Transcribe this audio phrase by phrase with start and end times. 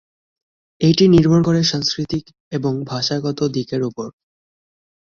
[0.81, 2.23] এটি নির্ভর করে সাংস্কৃতিক
[2.51, 4.07] এবং ভাষাগত দিকের উপর।